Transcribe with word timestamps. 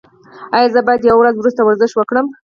ایا 0.55 0.67
زه 0.73 0.79
باید 0.87 1.07
یوه 1.09 1.19
ورځ 1.19 1.35
وروسته 1.37 1.61
ورزش 1.63 1.91
وکړم؟ 1.95 2.25